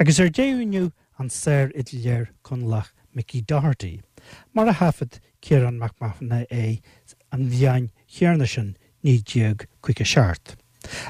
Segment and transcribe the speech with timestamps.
[0.00, 4.00] Agus ar déúniu an séir it léir chun lech Mickey Doherty,
[4.54, 6.80] mar a hafad céan macmafna é
[7.30, 10.56] an bheáin chearne sin nídíag chuige seart.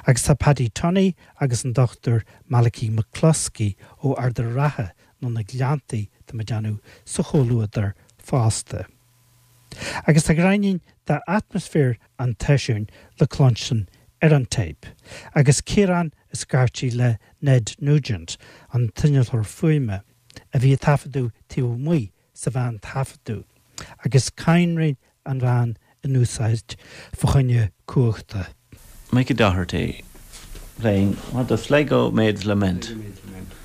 [0.09, 4.91] Agus tá Paddy Tony agus an dochtar Malaí McCluskey ó ar de rathe
[5.23, 8.87] nó na gleantaí de me deanú sa choúidir fásta.
[10.05, 13.87] Agus tá grainin de atmosfér an teisiún le chlonsin
[14.23, 14.87] ar an tape,
[15.35, 18.37] agus céan is gartí le Ned Nugent
[18.73, 20.03] an tuineir fuime
[20.53, 23.45] a bhí tafaú tíú muoi sa bhean tafaú,
[24.05, 26.77] agus caiinrain an bhean in úsáid
[27.17, 28.49] fochaine cuachta.
[29.13, 30.05] Mickey Doherty
[30.79, 32.93] playing what the Sligo Maids Lament.
[32.93, 33.60] Uh,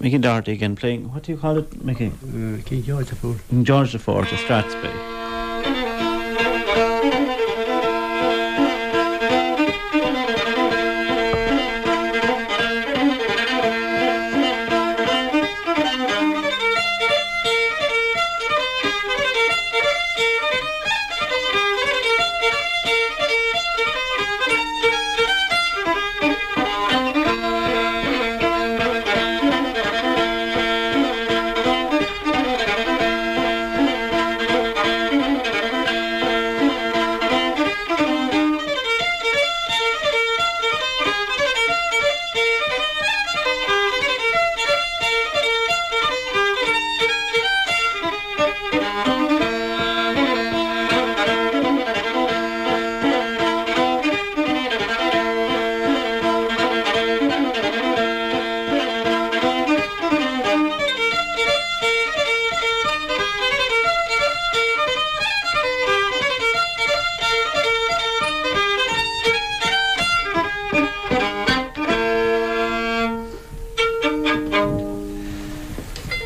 [0.00, 2.10] Mickey Doherty again playing, what do you call it, Mickey?
[2.10, 3.36] Cí George a fú.
[3.62, 5.19] George IV to Strathspey.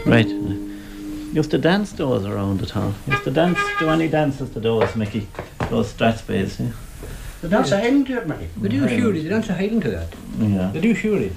[0.06, 0.28] Right.
[1.34, 2.94] Used to dance those around the town.
[3.08, 5.26] Used to dance, do any dances to those, Mickey?
[5.70, 6.72] Those Strathspeys, yeah?
[7.40, 8.48] The dance a hen dúir mai.
[8.60, 10.08] Go dú siúri, the dance a hailen to that.
[10.38, 10.70] Yeah.
[10.72, 11.32] The dú siúri.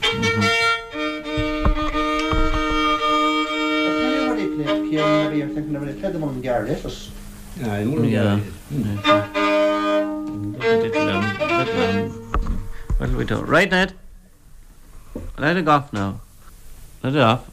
[7.60, 8.40] Ah, Yeah.
[10.58, 12.10] Little, um, little, um,
[12.98, 13.42] what do we do?
[13.42, 13.94] Right, Ned?
[15.38, 16.20] Let it off now.
[17.04, 17.50] Let it off.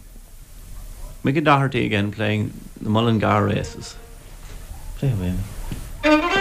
[1.25, 3.97] Mickey Doherty again playing the Mullingar races.
[4.99, 6.34] Play away.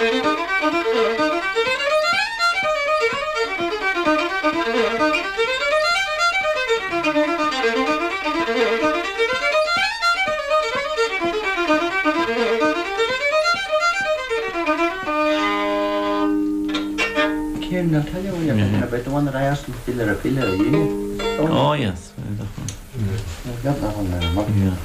[0.00, 0.24] Kieran,
[17.94, 18.64] I'll tell you when you're Yeah.
[18.64, 20.00] thinking about the one that I asked him to fill
[20.54, 21.18] of you.
[21.40, 22.12] Oh, yes.
[22.16, 22.24] that
[22.56, 22.68] one.
[23.54, 24.22] I've got that one there.
[24.64, 24.76] Yeah.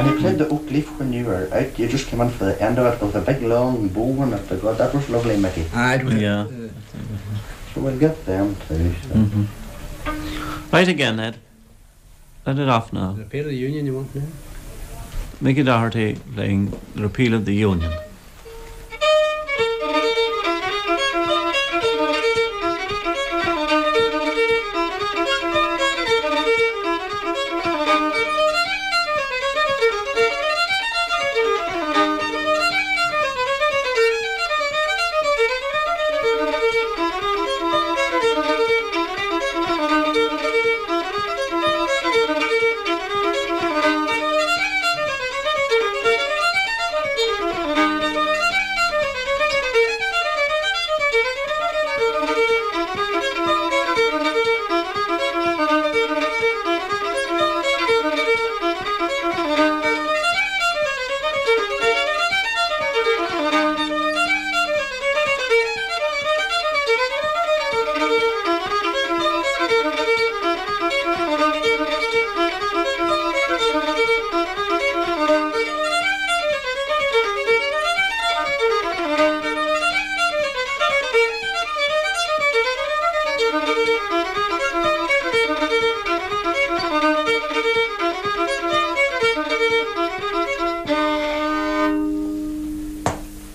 [0.00, 1.78] And he played the Oak Leaf when you were out.
[1.78, 4.32] You just came in for the end of it with a big long bow on
[4.32, 4.62] it.
[4.62, 5.66] God, that was lovely, Mickey.
[5.74, 6.46] I it was, Yeah.
[7.74, 8.94] So we'll get them too.
[9.06, 9.14] So.
[9.14, 9.46] Mhm.
[10.72, 11.36] Right again, Ed.
[12.46, 13.12] Let it off now.
[13.12, 14.22] repeal of the union you want now?
[15.42, 17.92] Mickey Doherty playing the repeal of the Union.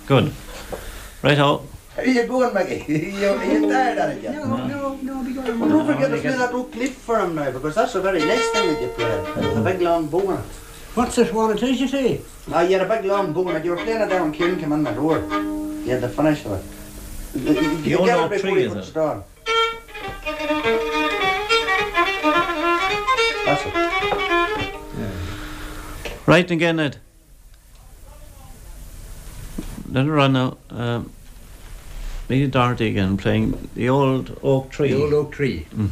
[0.07, 0.31] Good.
[1.23, 1.63] Right out.
[1.95, 2.93] How you going, Mickey?
[2.93, 4.35] you, are you tired of it yet?
[4.35, 5.59] No, no, no, be going.
[5.59, 8.19] Well, don't forget to play that Oak Leaf for him now, because that's the very
[8.19, 9.35] next thing that you played.
[9.35, 10.45] With a big long bow on it.
[10.95, 12.21] What's this one it is, you say?
[12.51, 13.65] Ah, you had a big long bow on it.
[13.65, 15.19] You were playing it there when Kieran came in the door.
[15.19, 16.63] You had the finish of it.
[17.41, 18.89] You, you, you old get it before tree, you is put it?
[18.89, 19.23] it on.
[23.45, 23.73] That's it.
[26.27, 26.97] Right again, Ed.
[29.95, 30.57] It run now.
[30.69, 31.09] Um,
[32.27, 34.89] Mickey Doherty again playing the old oak tree.
[34.91, 35.67] The old oak tree.
[35.73, 35.89] Mhm.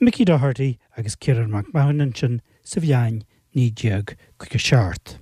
[0.00, 3.24] Mickey do Hardy agus Kiran Mac Mahan sin sa bhein
[3.54, 5.18] ní deag chu go seart.